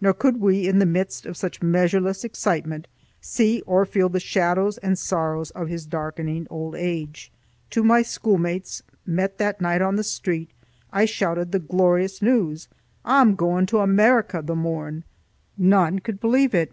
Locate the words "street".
10.04-10.50